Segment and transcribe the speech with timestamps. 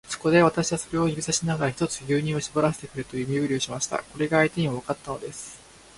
[0.09, 3.99] そこで、私はそれを指さしながら、ひとつ牛乳をしぼらせてくれという身振りをしました。
[4.01, 5.59] これが相手にもわかったのです。